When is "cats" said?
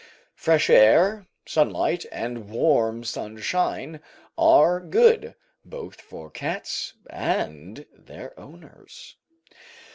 6.31-6.93